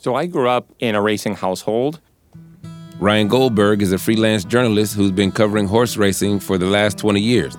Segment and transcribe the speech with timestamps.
[0.00, 2.00] So I grew up in a racing household.
[3.00, 7.20] Ryan Goldberg is a freelance journalist who's been covering horse racing for the last 20
[7.20, 7.54] years.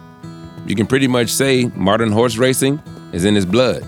[0.66, 2.82] You can pretty much say modern horse racing
[3.14, 3.86] is in his blood.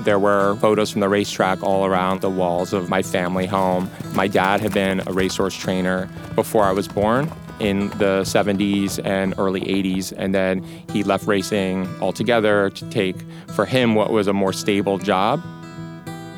[0.00, 3.90] There were photos from the racetrack all around the walls of my family home.
[4.14, 9.34] My dad had been a racehorse trainer before I was born in the 70s and
[9.36, 13.16] early 80s, and then he left racing altogether to take,
[13.54, 15.42] for him, what was a more stable job.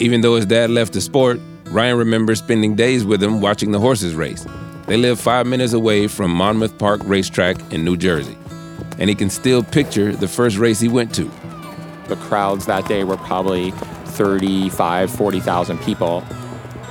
[0.01, 3.80] Even though his dad left the sport, Ryan remembers spending days with him watching the
[3.80, 4.47] horses race.
[4.87, 8.39] They live five minutes away from Monmouth Park Racetrack in New Jersey,
[8.98, 11.29] and he can still picture the first race he went to.
[12.06, 16.25] The crowds that day were probably 35, 40,000 people.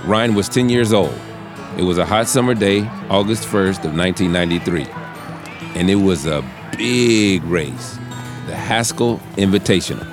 [0.03, 1.17] Ryan was 10 years old.
[1.77, 4.85] It was a hot summer day, August 1st of 1993,
[5.79, 6.43] and it was a
[6.75, 7.97] big race,
[8.47, 10.05] the Haskell Invitational.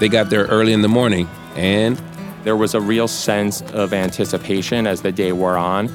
[0.00, 2.00] They got there early in the morning and
[2.44, 5.90] there was a real sense of anticipation as the day wore on.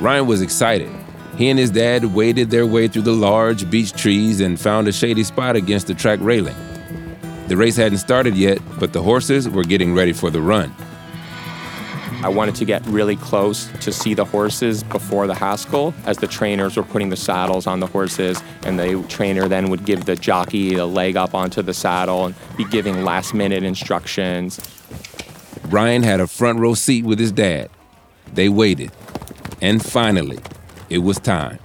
[0.00, 0.90] Ryan was excited.
[1.38, 4.92] He and his dad waded their way through the large beech trees and found a
[4.92, 6.56] shady spot against the track railing.
[7.48, 10.74] The race hadn't started yet, but the horses were getting ready for the run.
[12.22, 16.26] I wanted to get really close to see the horses before the Haskell as the
[16.26, 20.16] trainers were putting the saddles on the horses, and the trainer then would give the
[20.16, 24.58] jockey a leg up onto the saddle and be giving last minute instructions.
[25.68, 27.70] Ryan had a front row seat with his dad.
[28.32, 28.92] They waited.
[29.60, 30.38] And finally,
[30.90, 31.58] it was time.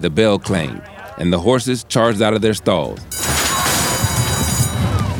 [0.00, 0.82] The bell clanged,
[1.18, 2.98] and the horses charged out of their stalls.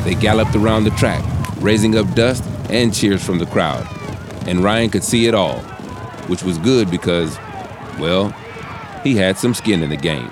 [0.03, 1.23] They galloped around the track,
[1.57, 3.87] raising up dust and cheers from the crowd.
[4.47, 5.59] And Ryan could see it all,
[6.27, 7.37] which was good because,
[7.99, 8.33] well,
[9.03, 10.31] he had some skin in the game.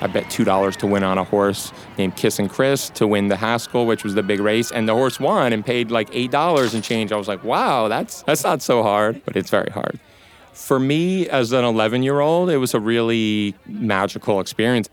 [0.00, 3.86] I bet $2 to win on a horse named Kissin Kris to win the Haskell,
[3.86, 4.70] which was the big race.
[4.70, 7.12] And the horse won and paid like $8 and change.
[7.12, 9.98] I was like, wow, that's, that's not so hard, but it's very hard.
[10.52, 14.88] For me, as an 11 year old, it was a really magical experience.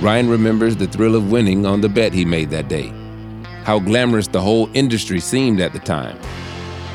[0.00, 2.88] Ryan remembers the thrill of winning on the bet he made that day.
[3.64, 6.18] How glamorous the whole industry seemed at the time.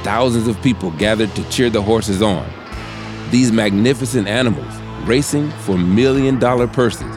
[0.03, 2.49] Thousands of people gathered to cheer the horses on.
[3.29, 4.73] These magnificent animals
[5.05, 7.15] racing for million dollar purses.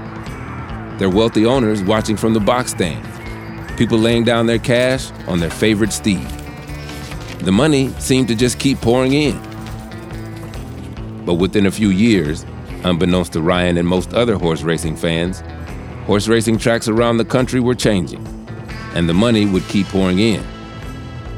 [0.99, 3.07] Their wealthy owners watching from the box stand.
[3.79, 6.27] People laying down their cash on their favorite steed.
[7.41, 9.41] The money seemed to just keep pouring in.
[11.25, 12.45] But within a few years,
[12.85, 15.43] unbeknownst to Ryan and most other horse racing fans,
[16.07, 18.27] horse racing tracks around the country were changing,
[18.95, 20.45] and the money would keep pouring in,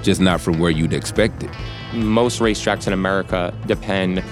[0.03, 1.51] just not from where you'd expect it.
[1.93, 4.23] Most racetracks in America depend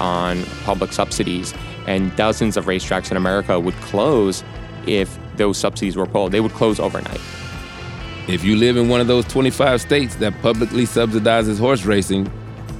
[0.00, 1.54] on public subsidies,
[1.86, 4.42] and dozens of racetracks in America would close
[4.86, 6.32] if those subsidies were pulled.
[6.32, 7.20] They would close overnight.
[8.26, 12.30] If you live in one of those 25 states that publicly subsidizes horse racing,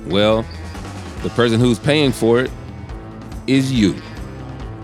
[0.07, 0.45] well,
[1.23, 2.51] the person who's paying for it
[3.47, 3.95] is you,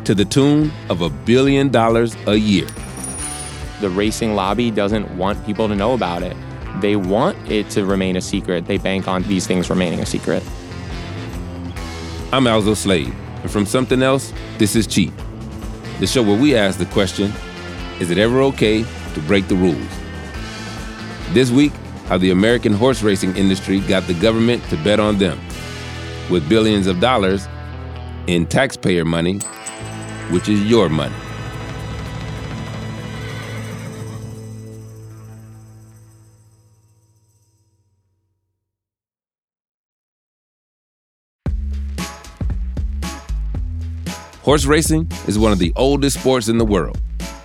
[0.05, 2.67] to the tune of a billion dollars a year.
[3.81, 6.37] The racing lobby doesn't want people to know about it.
[6.81, 8.67] They want it to remain a secret.
[8.67, 10.43] They bank on these things remaining a secret.
[12.33, 15.13] I'm Alzo Slade, and from Something Else, this is Cheat,
[15.99, 17.33] the show where we ask the question
[18.01, 18.85] Is it ever okay
[19.15, 19.89] to break the rules?
[21.33, 21.73] This week,
[22.07, 25.39] how the American horse racing industry got the government to bet on them
[26.29, 27.47] with billions of dollars
[28.27, 29.39] in taxpayer money,
[30.31, 31.15] which is your money.
[44.51, 47.01] Horse racing is one of the oldest sports in the world.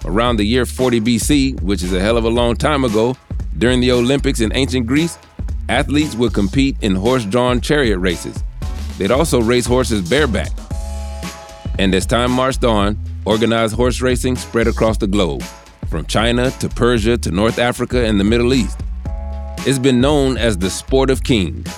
[0.05, 3.15] Around the year 40 BC, which is a hell of a long time ago,
[3.59, 5.19] during the Olympics in ancient Greece,
[5.69, 8.43] athletes would compete in horse drawn chariot races.
[8.97, 10.49] They'd also race horses bareback.
[11.77, 15.43] And as time marched on, organized horse racing spread across the globe,
[15.91, 18.79] from China to Persia to North Africa and the Middle East.
[19.59, 21.71] It's been known as the sport of kings,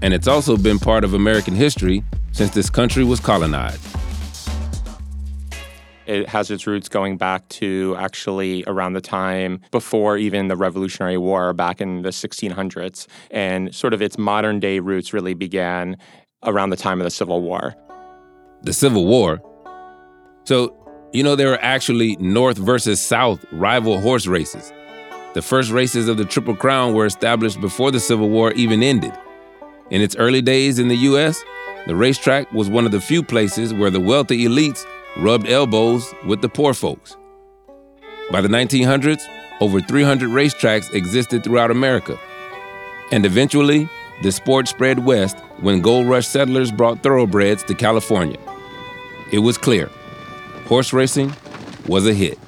[0.00, 2.02] and it's also been part of American history
[2.32, 3.93] since this country was colonized.
[6.06, 11.16] It has its roots going back to actually around the time before even the Revolutionary
[11.16, 13.06] War, back in the 1600s.
[13.30, 15.96] And sort of its modern day roots really began
[16.42, 17.74] around the time of the Civil War.
[18.62, 19.40] The Civil War?
[20.44, 20.76] So,
[21.12, 24.72] you know, there were actually North versus South rival horse races.
[25.32, 29.12] The first races of the Triple Crown were established before the Civil War even ended.
[29.90, 31.42] In its early days in the U.S.,
[31.86, 34.84] the racetrack was one of the few places where the wealthy elites
[35.16, 37.16] rubbed elbows with the poor folks.
[38.30, 39.22] By the 1900s,
[39.60, 42.18] over 300 racetracks existed throughout America.
[43.12, 43.88] And eventually,
[44.22, 48.38] the sport spread west when gold rush settlers brought thoroughbreds to California.
[49.32, 49.90] It was clear
[50.66, 51.32] horse racing
[51.86, 52.38] was a hit.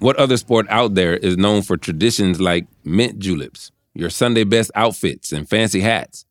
[0.00, 4.70] What other sport out there is known for traditions like mint juleps, your Sunday best
[4.74, 6.24] outfits, and fancy hats?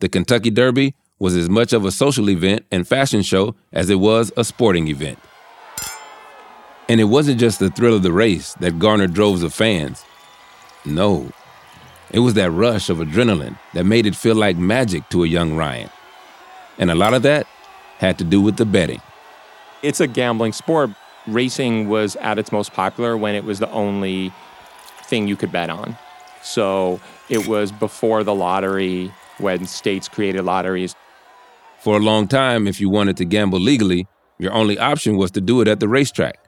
[0.00, 3.96] The Kentucky Derby was as much of a social event and fashion show as it
[3.96, 5.18] was a sporting event.
[6.88, 10.04] And it wasn't just the thrill of the race that garnered droves of fans.
[10.84, 11.30] No,
[12.10, 15.54] it was that rush of adrenaline that made it feel like magic to a young
[15.54, 15.90] Ryan.
[16.78, 17.46] And a lot of that
[17.98, 19.02] had to do with the betting.
[19.82, 20.90] It's a gambling sport.
[21.26, 24.32] Racing was at its most popular when it was the only
[25.04, 25.96] thing you could bet on.
[26.42, 30.94] So it was before the lottery, when states created lotteries.
[31.80, 34.06] For a long time, if you wanted to gamble legally,
[34.38, 36.38] your only option was to do it at the racetrack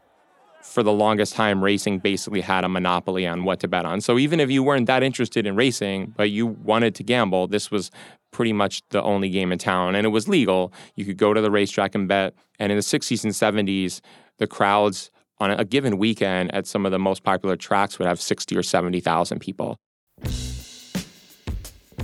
[0.73, 4.00] for the longest time, racing basically had a monopoly on what to bet on.
[4.00, 7.70] So even if you weren't that interested in racing, but you wanted to gamble, this
[7.70, 7.90] was
[8.31, 9.94] pretty much the only game in town.
[9.94, 10.73] And it was legal.
[10.96, 12.35] You could go to the racetrack and bet.
[12.58, 14.00] And in the 60s and 70s,
[14.38, 18.20] the crowds on a given weekend at some of the most popular tracks would have
[18.20, 19.78] 60 or 70,000 people.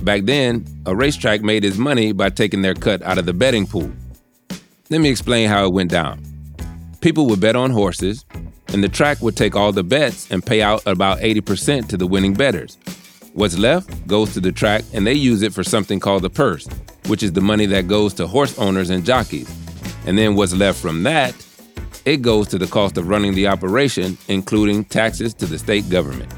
[0.01, 3.67] Back then, a racetrack made its money by taking their cut out of the betting
[3.67, 3.91] pool.
[4.89, 6.23] Let me explain how it went down.
[7.01, 8.25] People would bet on horses,
[8.69, 12.07] and the track would take all the bets and pay out about 80% to the
[12.07, 12.77] winning bettors.
[13.33, 16.67] What's left goes to the track, and they use it for something called the purse,
[17.07, 19.49] which is the money that goes to horse owners and jockeys.
[20.05, 21.35] And then what's left from that,
[22.05, 26.33] it goes to the cost of running the operation, including taxes to the state government.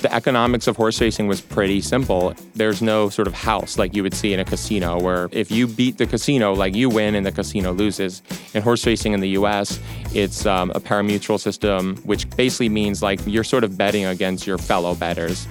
[0.00, 2.34] The economics of horse racing was pretty simple.
[2.54, 5.66] There's no sort of house like you would see in a casino where if you
[5.66, 8.22] beat the casino, like you win and the casino loses.
[8.54, 9.78] In horse racing in the US,
[10.14, 14.56] it's um, a pari-mutuel system, which basically means like you're sort of betting against your
[14.56, 15.46] fellow bettors.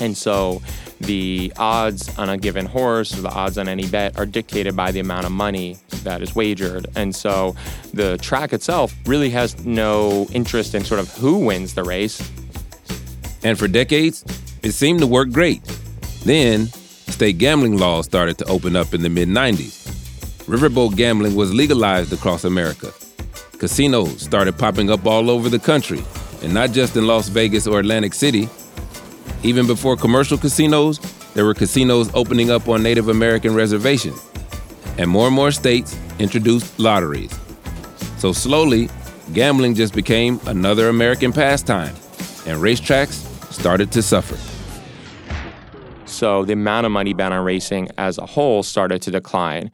[0.00, 0.62] And so
[1.00, 4.92] the odds on a given horse or the odds on any bet are dictated by
[4.92, 6.86] the amount of money that is wagered.
[6.94, 7.56] And so
[7.92, 12.20] the track itself really has no interest in sort of who wins the race.
[13.46, 14.24] And for decades,
[14.64, 15.62] it seemed to work great.
[16.24, 19.86] Then, state gambling laws started to open up in the mid 90s.
[20.46, 22.92] Riverboat gambling was legalized across America.
[23.58, 26.02] Casinos started popping up all over the country,
[26.42, 28.48] and not just in Las Vegas or Atlantic City.
[29.44, 30.98] Even before commercial casinos,
[31.34, 34.20] there were casinos opening up on Native American reservations.
[34.98, 37.30] And more and more states introduced lotteries.
[38.18, 38.88] So slowly,
[39.34, 41.94] gambling just became another American pastime,
[42.44, 43.25] and racetracks
[43.56, 44.36] started to suffer.
[46.04, 49.70] So the amount of money bet on racing as a whole started to decline.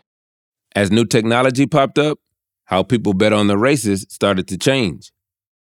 [0.74, 2.18] As new technology popped up,
[2.64, 5.12] how people bet on the races started to change.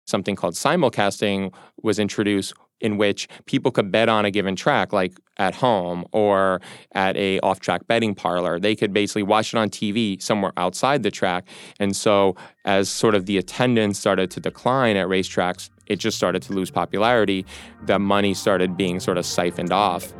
[0.06, 5.20] Something called simulcasting was introduced in which people could bet on a given track like
[5.38, 6.62] at home or
[6.94, 11.12] at a off-track betting parlor they could basically watch it on tv somewhere outside the
[11.12, 11.46] track
[11.80, 12.36] and so
[12.66, 16.72] as sort of the attendance started to decline at racetracks it just started to lose
[16.72, 17.46] popularity.
[17.84, 20.14] The money started being sort of siphoned off.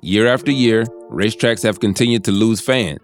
[0.00, 3.00] Year after year, racetracks have continued to lose fans.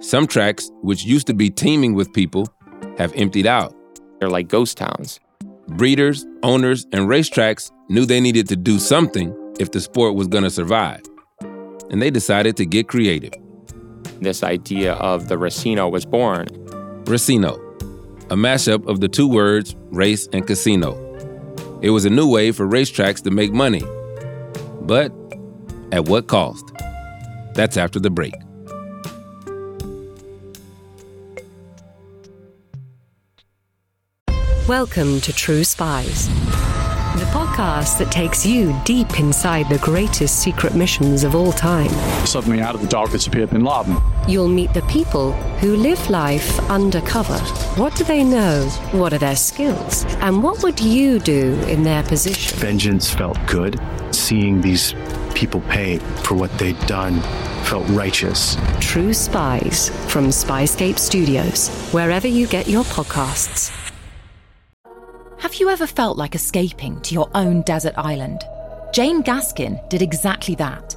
[0.00, 2.46] Some tracks, which used to be teeming with people,
[2.98, 3.74] have emptied out.
[4.20, 5.18] They're like ghost towns.
[5.66, 10.44] Breeders, owners, and racetracks knew they needed to do something if the sport was going
[10.44, 11.02] to survive.
[11.90, 13.32] And they decided to get creative.
[14.20, 16.46] This idea of the Racino was born.
[17.04, 17.58] Racino,
[18.30, 21.07] a mashup of the two words race and casino.
[21.80, 23.82] It was a new way for racetracks to make money.
[24.80, 25.12] But
[25.92, 26.64] at what cost?
[27.54, 28.34] That's after the break.
[34.66, 36.28] Welcome to True Spies
[37.18, 41.88] the podcast that takes you deep inside the greatest secret missions of all time.
[42.24, 43.96] Suddenly, out of the darkness appeared Bin Laden.
[44.28, 47.38] You'll meet the people who live life undercover.
[47.80, 48.68] What do they know?
[48.92, 50.04] What are their skills?
[50.20, 52.58] And what would you do in their position?
[52.58, 53.80] Vengeance felt good.
[54.10, 54.94] Seeing these
[55.34, 57.22] people pay for what they'd done
[57.64, 58.58] felt righteous.
[58.80, 63.72] True Spies from Spyscape Studios, wherever you get your podcasts.
[65.38, 68.42] Have you ever felt like escaping to your own desert island?
[68.92, 70.96] Jane Gaskin did exactly that,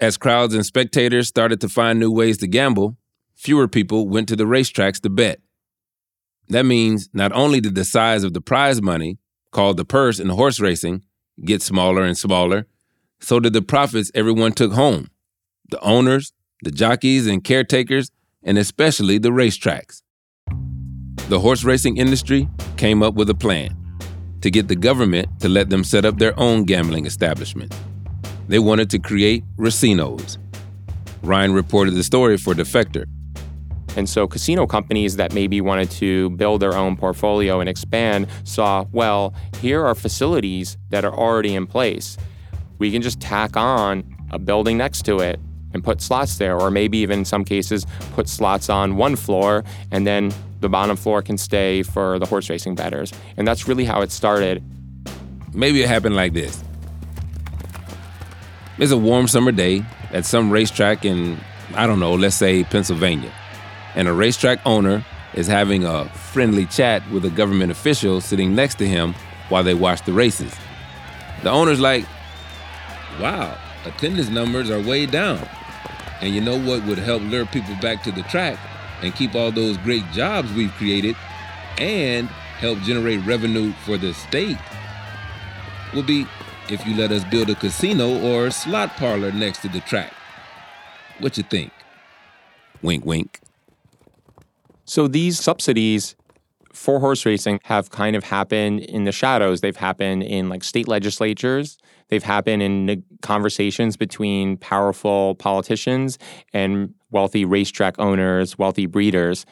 [0.00, 2.96] As crowds and spectators started to find new ways to gamble,
[3.34, 5.40] fewer people went to the racetracks to bet.
[6.48, 9.18] That means not only did the size of the prize money,
[9.50, 11.02] called the purse in horse racing,
[11.44, 12.66] get smaller and smaller,
[13.18, 15.08] so did the profits everyone took home
[15.70, 18.10] the owners, the jockeys and caretakers,
[18.42, 20.00] and especially the racetracks.
[21.28, 23.76] The horse racing industry came up with a plan
[24.40, 27.74] to get the government to let them set up their own gambling establishment.
[28.48, 30.38] They wanted to create racinos.
[31.22, 33.04] Ryan reported the story for Defector.
[33.94, 38.86] And so casino companies that maybe wanted to build their own portfolio and expand saw,
[38.92, 42.16] well, here are facilities that are already in place.
[42.78, 45.38] We can just tack on a building next to it
[45.74, 49.64] and put slots there, or maybe even in some cases put slots on one floor
[49.90, 53.12] and then the bottom floor can stay for the horse racing betters.
[53.36, 54.62] And that's really how it started.
[55.52, 56.62] Maybe it happened like this.
[58.78, 61.40] It's a warm summer day at some racetrack in,
[61.74, 63.32] I don't know, let's say Pennsylvania.
[63.96, 65.04] And a racetrack owner
[65.34, 69.16] is having a friendly chat with a government official sitting next to him
[69.48, 70.54] while they watch the races.
[71.42, 72.04] The owner's like,
[73.20, 75.44] wow, attendance numbers are way down.
[76.20, 78.60] And you know what would help lure people back to the track
[79.02, 81.16] and keep all those great jobs we've created
[81.78, 84.58] and help generate revenue for the state
[85.92, 86.28] will be
[86.70, 90.12] if you let us build a casino or slot parlor next to the track.
[91.18, 91.72] What you think?
[92.82, 93.40] Wink, wink.
[94.84, 96.14] So these subsidies
[96.72, 99.60] for horse racing have kind of happened in the shadows.
[99.60, 101.78] They've happened in like state legislatures.
[102.08, 106.18] They've happened in conversations between powerful politicians
[106.52, 109.44] and wealthy racetrack owners, wealthy breeders.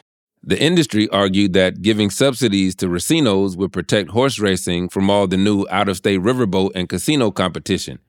[0.43, 5.37] The industry argued that giving subsidies to racinos would protect horse racing from all the
[5.37, 7.99] new out of state riverboat and casino competition.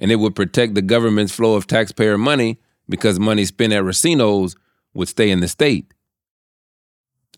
[0.00, 4.54] And it would protect the government's flow of taxpayer money because money spent at racinos
[4.94, 5.92] would stay in the state.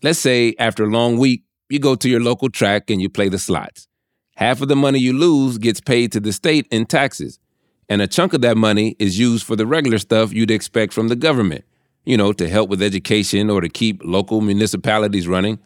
[0.03, 3.29] Let's say after a long week, you go to your local track and you play
[3.29, 3.87] the slots.
[4.35, 7.39] Half of the money you lose gets paid to the state in taxes,
[7.87, 11.09] and a chunk of that money is used for the regular stuff you'd expect from
[11.09, 11.63] the government,
[12.05, 15.59] you know, to help with education or to keep local municipalities running.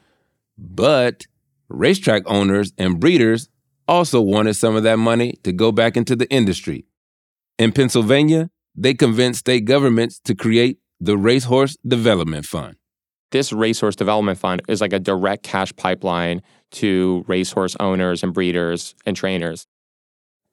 [0.58, 1.26] But
[1.70, 3.50] racetrack owners and breeders
[3.88, 6.86] also wanted some of that money to go back into the industry.
[7.58, 12.76] In Pennsylvania, they convinced state governments to create the Racehorse Development Fund.
[13.32, 18.96] This Racehorse Development Fund is like a direct cash pipeline to racehorse owners and breeders
[19.06, 19.68] and trainers.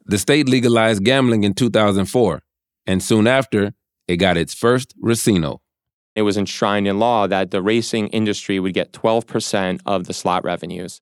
[0.04, 2.42] The state legalized gambling in 2004,
[2.86, 3.72] and soon after,
[4.08, 5.58] it got its first racino.
[6.14, 10.44] It was enshrined in law that the racing industry would get 12% of the slot
[10.44, 11.00] revenues.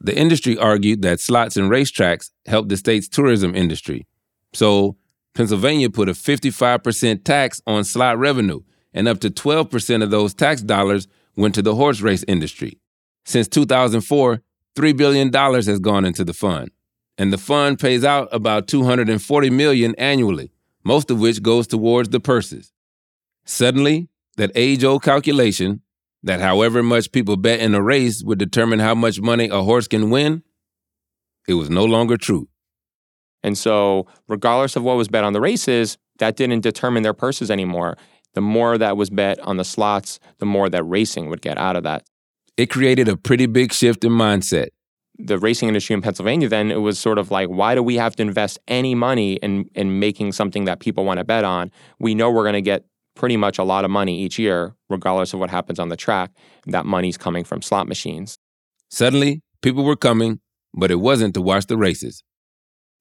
[0.00, 4.06] The industry argued that slots and racetracks helped the state's tourism industry.
[4.52, 4.96] So,
[5.34, 8.60] Pennsylvania put a 55% tax on slot revenue,
[8.92, 12.80] and up to 12% of those tax dollars went to the horse race industry.
[13.24, 14.42] Since 2004,
[14.74, 16.70] $3 billion has gone into the fund,
[17.16, 20.50] and the fund pays out about 240 million annually,
[20.84, 22.72] most of which goes towards the purses.
[23.44, 25.82] Suddenly, that age old calculation
[26.22, 29.86] that however much people bet in a race would determine how much money a horse
[29.86, 30.42] can win,
[31.46, 32.48] it was no longer true.
[33.42, 37.50] And so, regardless of what was bet on the races, that didn't determine their purses
[37.50, 37.96] anymore.
[38.34, 41.76] The more that was bet on the slots, the more that racing would get out
[41.76, 42.04] of that.
[42.56, 44.68] It created a pretty big shift in mindset.
[45.18, 48.14] The racing industry in Pennsylvania, then, it was sort of like, why do we have
[48.16, 51.70] to invest any money in, in making something that people want to bet on?
[51.98, 52.84] We know we're going to get
[53.18, 56.30] pretty much a lot of money each year, regardless of what happens on the track.
[56.66, 58.38] That money's coming from slot machines.
[58.88, 60.40] Suddenly, people were coming,
[60.72, 62.22] but it wasn't to watch the races.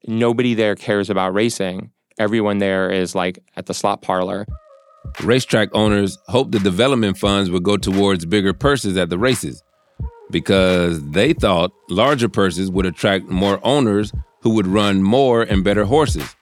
[0.06, 1.92] Nobody there cares about racing.
[2.20, 4.46] Everyone there is like at the slot parlor.
[5.24, 9.64] Racetrack owners hoped the development funds would go towards bigger purses at the races
[10.32, 15.86] because they thought larger purses would attract more owners who would run more and better
[15.86, 16.36] horses.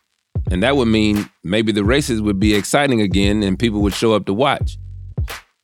[0.51, 4.13] And that would mean maybe the races would be exciting again and people would show
[4.13, 4.77] up to watch.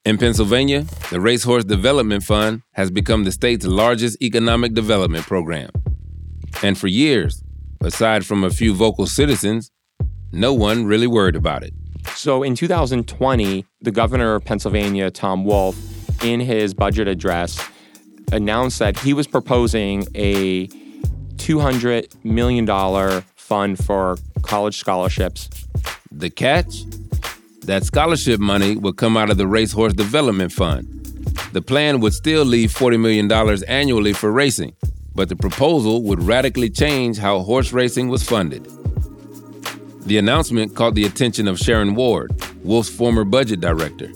[0.03, 5.69] In Pennsylvania, the Racehorse Development Fund has become the state's largest economic development program.
[6.63, 7.43] And for years,
[7.81, 9.71] aside from a few vocal citizens,
[10.31, 11.73] no one really worried about it.
[12.15, 15.77] So in 2020, the governor of Pennsylvania, Tom Wolf,
[16.23, 17.63] in his budget address,
[18.31, 20.67] announced that he was proposing a
[21.35, 22.65] $200 million
[23.51, 25.49] fund for college scholarships.
[26.09, 26.85] The catch?
[27.65, 30.85] That scholarship money would come out of the Racehorse Development Fund.
[31.51, 33.29] The plan would still leave $40 million
[33.67, 34.73] annually for racing,
[35.13, 38.63] but the proposal would radically change how horse racing was funded.
[40.07, 42.31] The announcement caught the attention of Sharon Ward,
[42.63, 44.09] Wolf's former budget director.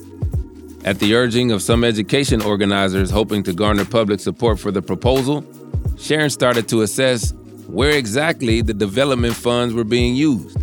[0.86, 5.44] At the urging of some education organizers hoping to garner public support for the proposal,
[5.98, 7.34] Sharon started to assess
[7.66, 10.56] where exactly the development funds were being used.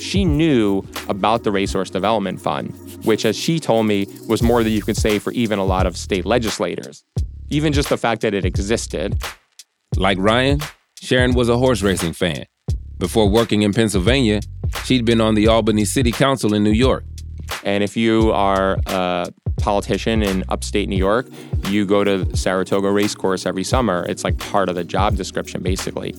[0.00, 4.72] She knew about the Racehorse Development Fund, which, as she told me, was more than
[4.72, 7.04] you could say for even a lot of state legislators.
[7.48, 9.22] Even just the fact that it existed.
[9.96, 10.60] Like Ryan,
[11.00, 12.44] Sharon was a horse racing fan.
[12.98, 14.40] Before working in Pennsylvania,
[14.84, 17.04] she'd been on the Albany City Council in New York.
[17.64, 21.26] And if you are a politician in upstate New York,
[21.68, 24.04] you go to Saratoga Racecourse every summer.
[24.08, 26.14] It's like part of the job description, basically.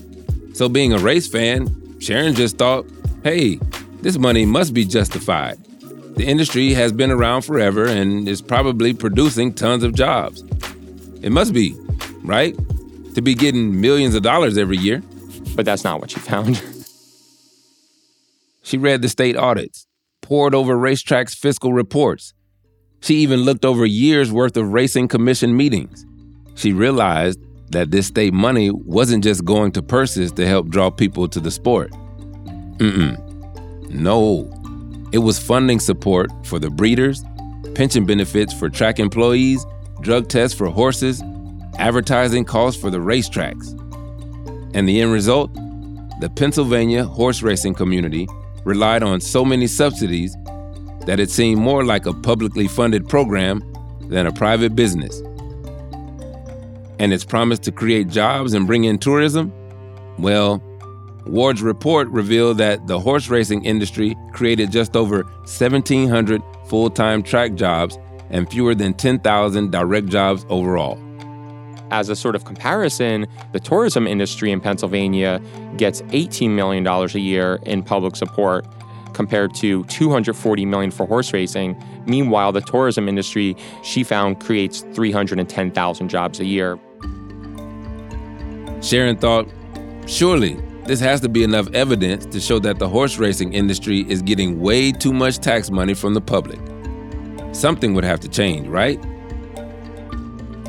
[0.58, 2.88] So, being a race fan, Sharon just thought,
[3.24, 3.60] hey,
[4.02, 5.64] this money must be justified.
[6.16, 10.44] The industry has been around forever and is probably producing tons of jobs.
[11.22, 11.76] It must be,
[12.24, 12.58] right?
[13.14, 15.04] To be getting millions of dollars every year.
[15.56, 16.58] But that's not what she found.
[18.64, 19.86] she read the state audits,
[20.24, 22.34] pored over racetracks' fiscal reports.
[23.02, 26.04] She even looked over years' worth of racing commission meetings.
[26.56, 31.28] She realized that this state money wasn't just going to purses to help draw people
[31.28, 31.92] to the sport.
[32.78, 33.18] Mm-mm.
[33.90, 34.52] No.
[35.12, 37.24] It was funding support for the breeders,
[37.76, 39.66] pension benefits for track employees,
[40.02, 41.22] drug tests for horses,
[41.78, 43.74] advertising costs for the racetracks.
[44.74, 45.54] And the end result?
[46.20, 48.28] The Pennsylvania horse racing community
[48.64, 50.36] relied on so many subsidies
[51.06, 53.64] that it seemed more like a publicly funded program
[54.10, 55.22] than a private business.
[57.00, 59.54] And its promise to create jobs and bring in tourism?
[60.18, 60.62] Well,
[61.27, 67.54] Ward's report revealed that the horse racing industry created just over 1,700 full time track
[67.54, 67.98] jobs
[68.30, 71.00] and fewer than 10,000 direct jobs overall.
[71.92, 75.42] As a sort of comparison, the tourism industry in Pennsylvania
[75.77, 78.66] gets $18 million a year in public support
[79.13, 81.82] compared to 240 million for horse racing.
[82.06, 86.78] Meanwhile, the tourism industry, she found, creates 310,000 jobs a year.
[88.82, 89.48] Sharon thought,
[90.06, 90.54] surely
[90.86, 94.62] this has to be enough evidence to show that the horse racing industry is getting
[94.62, 96.60] way too much tax money from the public.
[97.54, 99.02] Something would have to change, right?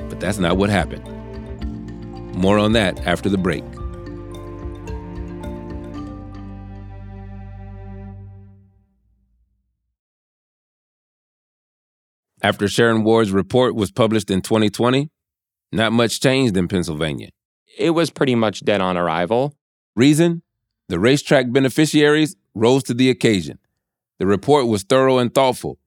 [0.09, 1.07] But that's not what happened.
[2.35, 3.63] More on that after the break.
[12.43, 15.11] After Sharon Ward's report was published in 2020,
[15.73, 17.29] not much changed in Pennsylvania.
[17.79, 19.55] It was pretty much dead on arrival.
[19.95, 20.43] Reason?
[20.89, 23.59] The racetrack beneficiaries rose to the occasion.
[24.19, 25.79] The report was thorough and thoughtful,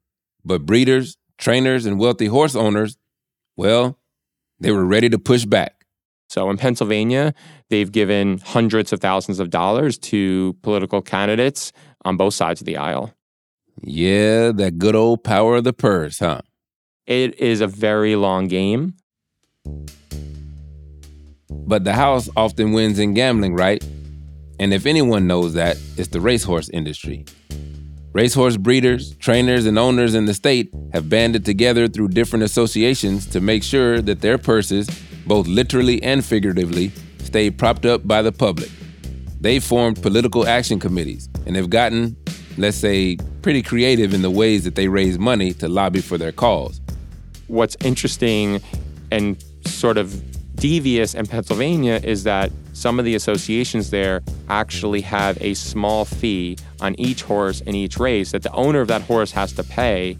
[0.45, 2.97] but breeders, trainers, and wealthy horse owners,
[3.57, 3.99] well,
[4.59, 5.85] they were ready to push back.
[6.29, 7.33] So in Pennsylvania,
[7.69, 11.73] they've given hundreds of thousands of dollars to political candidates
[12.05, 13.13] on both sides of the aisle.
[13.81, 16.41] Yeah, that good old power of the purse, huh?
[17.05, 18.95] It is a very long game.
[21.51, 23.83] But the house often wins in gambling, right?
[24.59, 27.25] And if anyone knows that, it's the racehorse industry.
[28.13, 33.39] Racehorse breeders, trainers, and owners in the state have banded together through different associations to
[33.39, 34.89] make sure that their purses,
[35.25, 38.69] both literally and figuratively, stay propped up by the public.
[39.39, 42.17] They've formed political action committees and have gotten,
[42.57, 46.31] let's say, pretty creative in the ways that they raise money to lobby for their
[46.31, 46.81] cause.
[47.47, 48.61] What's interesting
[49.11, 50.21] and sort of
[50.61, 56.55] devious in Pennsylvania is that some of the associations there actually have a small fee
[56.79, 60.15] on each horse in each race that the owner of that horse has to pay,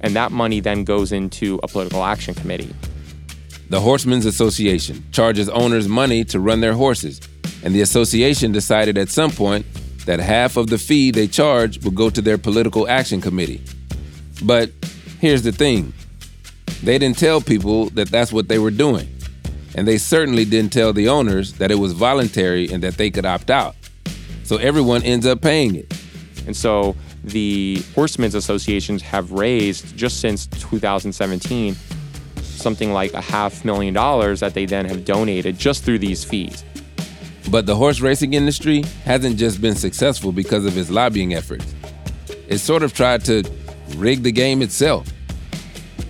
[0.00, 2.74] and that money then goes into a political action committee.
[3.70, 7.20] The Horsemen's Association charges owners money to run their horses,
[7.62, 9.64] and the association decided at some point
[10.06, 13.62] that half of the fee they charge would go to their political action committee.
[14.42, 14.72] But
[15.20, 15.92] here's the thing
[16.82, 19.13] they didn't tell people that that's what they were doing.
[19.74, 23.26] And they certainly didn't tell the owners that it was voluntary and that they could
[23.26, 23.74] opt out.
[24.44, 25.92] So everyone ends up paying it.
[26.46, 31.74] And so the Horsemen's Associations have raised just since 2017
[32.64, 36.64] something like a half million dollars that they then have donated just through these fees.
[37.50, 41.74] But the horse racing industry hasn't just been successful because of its lobbying efforts.
[42.48, 43.42] It sort of tried to
[43.96, 45.12] rig the game itself.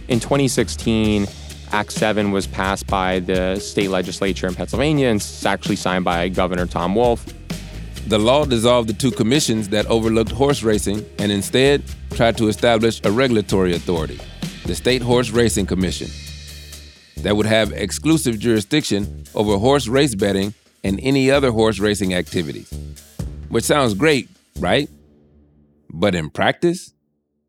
[0.09, 1.27] In 2016,
[1.74, 6.28] Act 7 was passed by the state legislature in Pennsylvania and it's actually signed by
[6.28, 7.26] Governor Tom Wolf.
[8.06, 13.00] The law dissolved the two commissions that overlooked horse racing and instead tried to establish
[13.02, 14.20] a regulatory authority,
[14.66, 16.06] the State Horse Racing Commission,
[17.24, 22.72] that would have exclusive jurisdiction over horse race betting and any other horse racing activities.
[23.48, 24.28] Which sounds great,
[24.60, 24.88] right?
[25.90, 26.92] But in practice,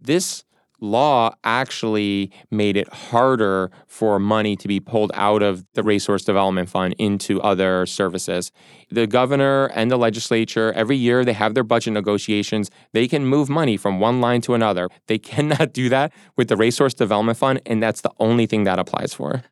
[0.02, 0.45] this
[0.80, 6.70] law actually made it harder for money to be pulled out of the Racehorse Development
[6.70, 8.52] Fund into other services.
[8.90, 12.70] The governor and the legislature, every year they have their budget negotiations.
[12.94, 14.90] They can move money from one line to another.
[15.08, 18.80] They cannot do that with the Racehorse Development Fund, and that's the only thing that
[18.80, 19.44] applies for.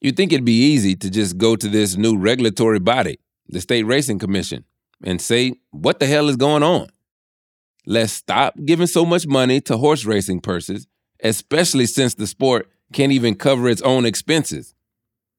[0.00, 3.82] You'd think it'd be easy to just go to this new regulatory body, the State
[3.82, 4.64] Racing Commission,
[5.04, 6.88] and say, what the hell is going on?
[7.86, 10.86] Let's stop giving so much money to horse racing purses,
[11.22, 14.74] especially since the sport can't even cover its own expenses.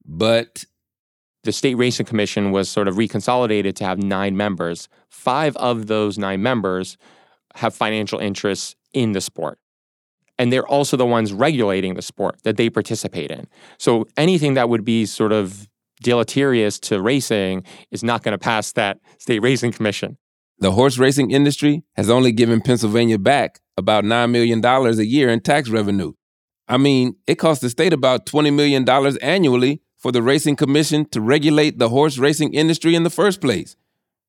[0.04, 0.64] But
[1.44, 4.88] the State Racing Commission was sort of reconsolidated to have nine members.
[5.08, 6.96] Five of those nine members
[7.56, 9.58] have financial interests in the sport.
[10.38, 13.46] And they're also the ones regulating the sport that they participate in.
[13.78, 15.68] So anything that would be sort of
[16.02, 20.16] deleterious to racing is not going to pass that State Racing Commission.
[20.62, 25.40] The horse racing industry has only given Pennsylvania back about $9 million a year in
[25.40, 26.12] tax revenue.
[26.68, 28.88] I mean, it costs the state about $20 million
[29.20, 33.74] annually for the Racing Commission to regulate the horse racing industry in the first place.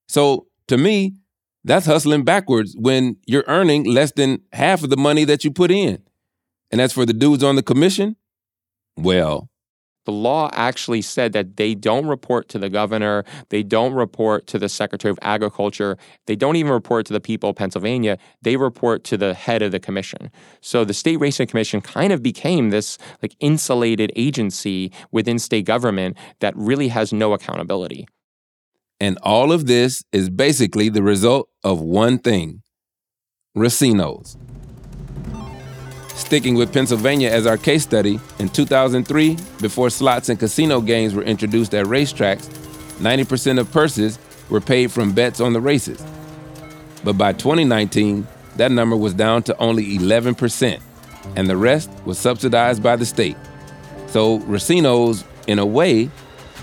[0.08, 1.18] So, to me,
[1.66, 5.70] that's hustling backwards when you're earning less than half of the money that you put
[5.70, 6.02] in.
[6.72, 8.16] And as for the dudes on the commission,
[8.98, 9.52] well,
[10.06, 14.60] the law actually said that they don't report to the governor, they don't report to
[14.60, 19.04] the secretary of agriculture, they don't even report to the people of Pennsylvania, they report
[19.06, 20.32] to the head of the commission.
[20.62, 26.18] So the state racing commission kind of became this like insulated agency within state government
[26.40, 28.08] that really has no accountability.
[29.00, 32.62] And all of this is basically the result of one thing
[33.56, 34.38] racinos.
[36.24, 41.22] Sticking with Pennsylvania as our case study, in 2003, before slots and casino games were
[41.22, 42.48] introduced at racetracks,
[43.00, 44.18] 90% of purses
[44.50, 46.02] were paid from bets on the races.
[47.04, 50.82] But by 2019, that number was down to only 11%,
[51.36, 53.36] and the rest was subsidized by the state.
[54.08, 56.10] So racinos, in a way,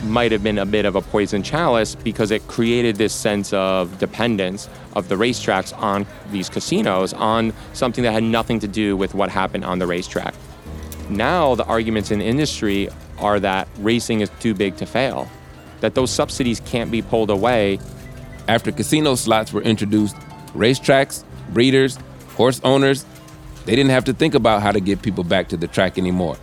[0.05, 3.99] might have been a bit of a poison chalice because it created this sense of
[3.99, 9.15] dependence of the racetracks on these casinos on something that had nothing to do with
[9.15, 10.35] what happened on the racetrack.
[11.09, 15.29] Now, the arguments in the industry are that racing is too big to fail,
[15.81, 17.79] that those subsidies can't be pulled away.
[18.49, 20.17] After casino slots were introduced,
[20.55, 21.99] racetracks, breeders,
[22.37, 23.05] horse owners,
[23.67, 26.37] they didn't have to think about how to get people back to the track anymore.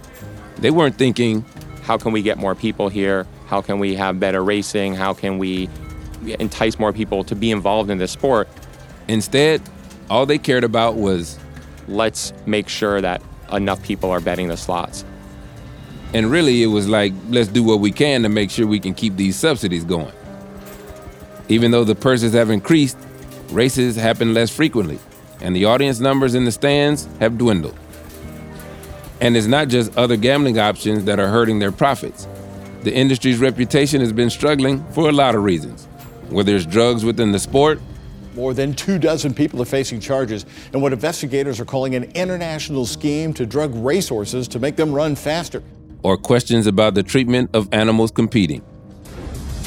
[0.57, 1.45] They weren't thinking,
[1.83, 3.25] how can we get more people here?
[3.47, 4.93] How can we have better racing?
[4.93, 5.69] How can we
[6.39, 8.47] entice more people to be involved in this sport?
[9.07, 9.61] Instead,
[10.09, 11.39] all they cared about was
[11.87, 15.05] let's make sure that enough people are betting the slots.
[16.13, 18.93] And really, it was like, let's do what we can to make sure we can
[18.93, 20.13] keep these subsidies going.
[21.49, 22.97] Even though the purses have increased,
[23.49, 24.99] races happen less frequently,
[25.41, 27.77] and the audience numbers in the stands have dwindled.
[29.19, 32.27] And it's not just other gambling options that are hurting their profits.
[32.87, 35.89] The industry's reputation has been struggling for a lot of reasons.
[36.29, 37.81] Whether it's drugs within the sport,
[38.33, 42.85] more than two dozen people are facing charges in what investigators are calling an international
[42.85, 45.61] scheme to drug racehorses to make them run faster.
[46.01, 48.63] Or questions about the treatment of animals competing.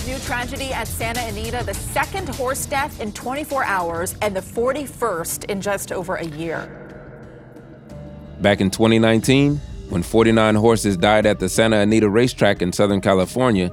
[0.07, 5.45] New tragedy at Santa Anita, the second horse death in 24 hours and the 41st
[5.51, 6.75] in just over a year.
[8.41, 13.73] Back in 2019, when 49 horses died at the Santa Anita racetrack in Southern California,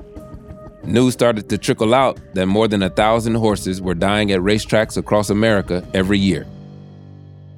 [0.83, 4.97] news started to trickle out that more than a thousand horses were dying at racetracks
[4.97, 6.47] across America every year.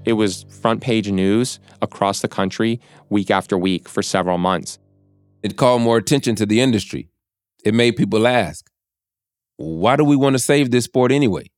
[0.03, 4.77] It was front page news across the country week after week for several months.
[5.41, 7.09] It called more attention to the industry.
[7.63, 8.69] It made people ask,
[9.55, 11.49] why do we want to save this sport anyway?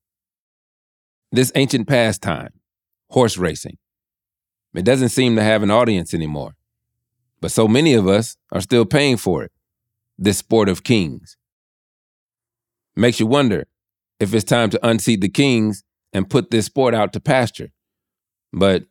[1.32, 2.54] This ancient pastime,
[3.10, 3.78] horse racing,
[4.76, 6.56] it doesn't seem to have an audience anymore.
[7.42, 9.52] But so many of us are still paying for it,
[10.18, 11.38] this sport of kings.
[12.96, 13.68] Makes you wonder
[14.20, 17.72] if it's time to unseat the kings and put this sport out to pasture.
[18.54, 18.86] But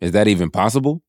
[0.00, 1.02] is that even possible?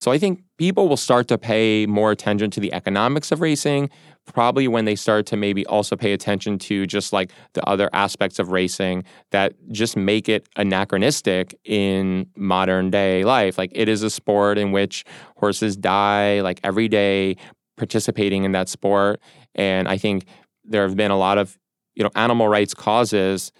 [0.00, 3.90] So I think people will start to pay more attention to the economics of racing,
[4.26, 8.38] probably when they start to maybe also pay attention to just like the other aspects
[8.38, 13.58] of racing that just make it anachronistic in modern day life.
[13.58, 15.04] Like it is a sport in which
[15.36, 17.36] horses die like every day
[17.76, 19.20] participating in that sport.
[19.54, 20.24] And I think
[20.64, 21.58] there have been a lot of,
[21.94, 23.52] you know, animal rights causes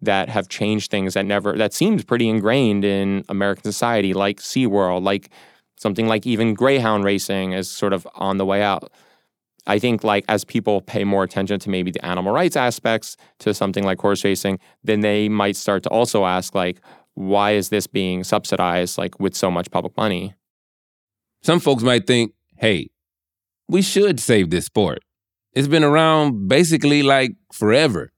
[0.00, 5.02] that have changed things that never that seems pretty ingrained in American society, like SeaWorld,
[5.02, 5.30] like
[5.78, 8.92] something like even greyhound racing is sort of on the way out.
[9.66, 13.52] I think like as people pay more attention to maybe the animal rights aspects to
[13.52, 16.80] something like horse racing, then they might start to also ask like,
[17.14, 20.34] why is this being subsidized like with so much public money?
[21.42, 22.88] Some folks might think, hey,
[23.68, 25.00] we should save this sport.
[25.52, 28.10] It's been around basically like forever.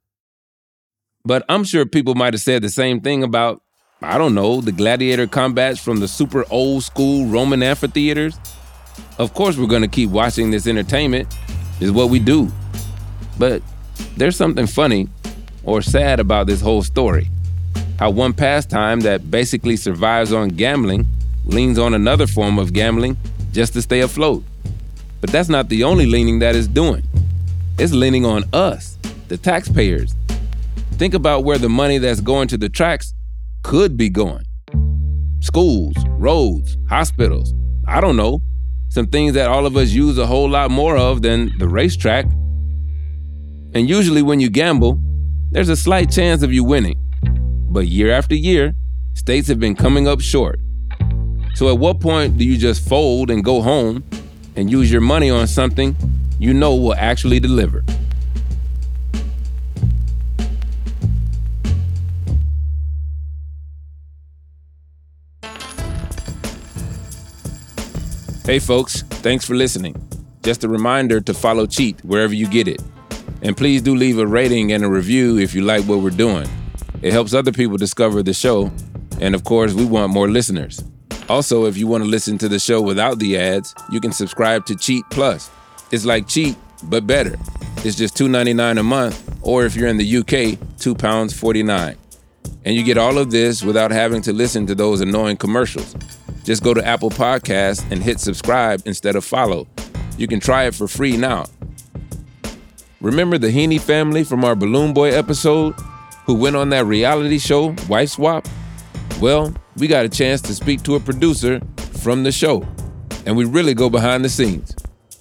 [1.25, 3.63] But I'm sure people might have said the same thing about,
[4.03, 8.39] I don't know, the gladiator combats from the super old school Roman amphitheaters.
[9.19, 11.29] Of course, we're going to keep watching this entertainment,
[11.81, 12.51] is what we do.
[13.39, 13.63] But
[14.17, 15.09] there's something funny
[15.65, 17.29] or sad about this whole story.
[17.99, 21.07] How one pastime that basically survives on gambling
[21.45, 23.19] leans on another form of gambling
[23.53, 24.43] just to stay afloat.
[25.21, 27.03] But that's not the only leaning that it's doing.
[27.79, 28.97] It's leaning on us,
[29.29, 30.15] the taxpayers.
[30.93, 33.13] Think about where the money that's going to the tracks
[33.63, 34.45] could be going
[35.41, 37.55] schools, roads, hospitals.
[37.87, 38.41] I don't know.
[38.89, 42.27] Some things that all of us use a whole lot more of than the racetrack.
[43.73, 45.01] And usually, when you gamble,
[45.51, 46.97] there's a slight chance of you winning.
[47.71, 48.75] But year after year,
[49.15, 50.59] states have been coming up short.
[51.55, 54.05] So, at what point do you just fold and go home
[54.57, 55.97] and use your money on something
[56.39, 57.85] you know will actually deliver?
[68.51, 69.95] Hey, folks, thanks for listening.
[70.43, 72.83] Just a reminder to follow Cheat wherever you get it.
[73.43, 76.49] And please do leave a rating and a review if you like what we're doing.
[77.01, 78.73] It helps other people discover the show.
[79.21, 80.83] And of course, we want more listeners.
[81.29, 84.67] Also, if you want to listen to the show without the ads, you can subscribe
[84.67, 85.49] to Cheat Plus.
[85.93, 87.39] It's like Cheat, but better.
[87.85, 91.97] It's just $2.99 a month, or if you're in the UK, £2.49.
[92.65, 95.95] And you get all of this without having to listen to those annoying commercials.
[96.45, 99.67] Just go to Apple Podcasts and hit subscribe instead of follow.
[100.17, 101.45] You can try it for free now.
[103.01, 105.75] Remember the Heene family from our Balloon Boy episode
[106.25, 108.47] who went on that reality show, Wife Swap?
[109.21, 111.61] Well, we got a chance to speak to a producer
[112.03, 112.67] from the show,
[113.27, 114.75] and we really go behind the scenes.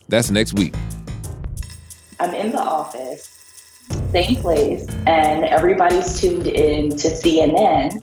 [0.07, 0.73] That's next week.
[2.19, 3.29] I'm in the office,
[4.11, 8.01] same place, and everybody's tuned in to CNN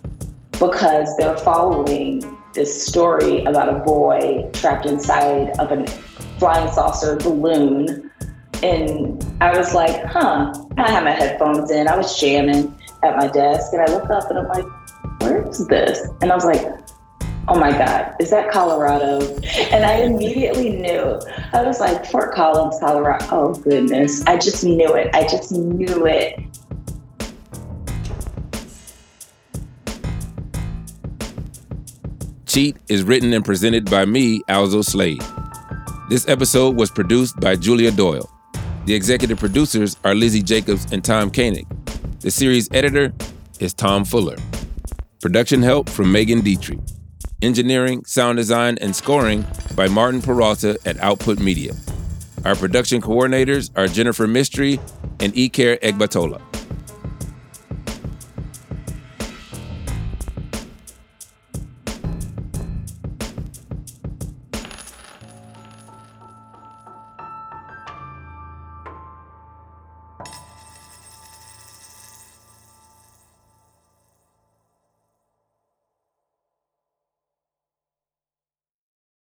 [0.59, 2.23] because they're following
[2.57, 5.87] this story about a boy trapped inside of a
[6.39, 8.11] flying saucer balloon.
[8.63, 11.87] And I was like, huh, I had my headphones in.
[11.87, 14.65] I was jamming at my desk and I look up and I'm like,
[15.21, 16.09] where is this?
[16.23, 16.67] And I was like,
[17.49, 19.21] oh my God, is that Colorado?
[19.71, 21.21] And I immediately knew.
[21.53, 23.27] I was like, Fort Collins, Colorado.
[23.31, 24.25] Oh goodness.
[24.27, 25.15] I just knew it.
[25.15, 26.41] I just knew it.
[32.57, 35.21] Cheat is written and presented by me, Alzo Slade.
[36.09, 38.31] This episode was produced by Julia Doyle.
[38.87, 41.67] The executive producers are Lizzie Jacobs and Tom Koenig.
[42.21, 43.13] The series editor
[43.61, 44.37] is Tom Fuller.
[45.21, 46.79] Production help from Megan Dietrich.
[47.43, 51.75] Engineering, sound design, and scoring by Martin Peralta at Output Media.
[52.47, 54.81] Our production coordinators are Jennifer Mystery
[55.21, 56.41] and Iker Egbatola.